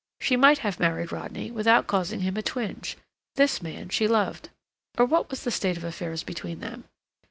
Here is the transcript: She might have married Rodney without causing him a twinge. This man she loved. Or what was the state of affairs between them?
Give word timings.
She 0.19 0.35
might 0.35 0.57
have 0.65 0.79
married 0.79 1.11
Rodney 1.11 1.51
without 1.51 1.85
causing 1.85 2.21
him 2.21 2.35
a 2.35 2.41
twinge. 2.41 2.97
This 3.35 3.61
man 3.61 3.89
she 3.89 4.07
loved. 4.07 4.49
Or 4.97 5.05
what 5.05 5.29
was 5.29 5.43
the 5.43 5.51
state 5.51 5.77
of 5.77 5.83
affairs 5.83 6.23
between 6.23 6.59
them? 6.59 6.85